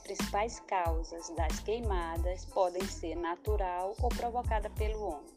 [0.00, 5.32] principais causas das queimadas podem ser natural ou provocada pelo homem.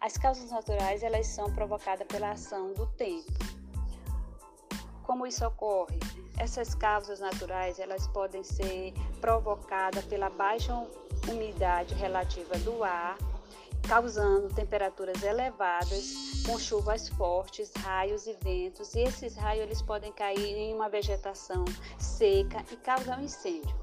[0.00, 3.32] As causas naturais elas são provocadas pela ação do tempo.
[5.02, 5.98] Como isso ocorre?
[6.38, 10.74] Essas causas naturais elas podem ser provocadas pela baixa
[11.28, 13.18] umidade relativa do ar,
[13.90, 16.14] causando temperaturas elevadas,
[16.46, 18.94] com chuvas fortes, raios e ventos.
[18.94, 21.64] E esses raios eles podem cair em uma vegetação
[21.98, 23.74] seca e causar um incêndio.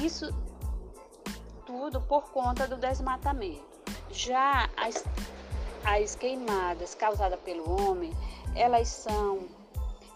[0.00, 0.32] Isso
[1.66, 3.66] tudo por conta do desmatamento.
[4.12, 5.04] Já as,
[5.84, 8.12] as queimadas causadas pelo homem,
[8.54, 9.48] elas são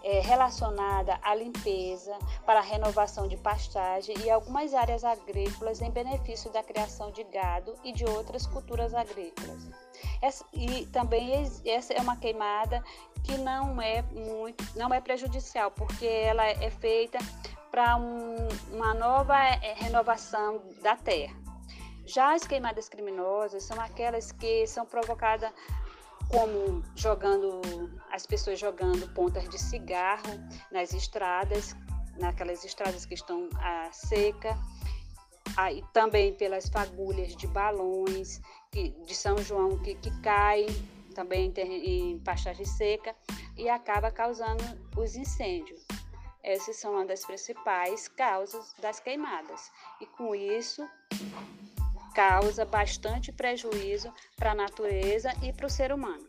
[0.03, 6.51] é, relacionada à limpeza, para a renovação de pastagem e algumas áreas agrícolas em benefício
[6.51, 9.67] da criação de gado e de outras culturas agrícolas.
[10.21, 12.83] Essa, e também essa é uma queimada
[13.23, 17.17] que não é muito, não é prejudicial, porque ela é feita
[17.71, 18.35] para um,
[18.71, 21.35] uma nova é, renovação da terra.
[22.05, 25.49] Já as queimadas criminosas são aquelas que são provocadas
[26.33, 27.61] como jogando
[28.11, 30.33] as pessoas jogando pontas de cigarro
[30.71, 31.75] nas estradas,
[32.17, 34.57] naquelas estradas que estão a seca,
[35.55, 40.65] aí também pelas fagulhas de balões que, de São João que, que caem
[41.13, 43.15] também em, em pastagem seca
[43.55, 44.63] e acaba causando
[44.97, 45.85] os incêndios.
[46.41, 49.71] Essas são uma das principais causas das queimadas.
[50.01, 50.83] E com isso,
[52.13, 56.27] causa bastante prejuízo para a natureza e para o ser humano.